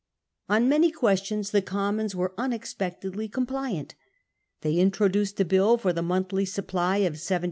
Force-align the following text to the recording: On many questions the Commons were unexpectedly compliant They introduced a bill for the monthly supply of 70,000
On 0.49 0.67
many 0.67 0.89
questions 0.89 1.51
the 1.51 1.61
Commons 1.61 2.15
were 2.15 2.33
unexpectedly 2.35 3.27
compliant 3.27 3.93
They 4.61 4.77
introduced 4.77 5.39
a 5.39 5.45
bill 5.45 5.77
for 5.77 5.93
the 5.93 6.01
monthly 6.01 6.45
supply 6.45 6.97
of 6.97 7.19
70,000 7.19 7.39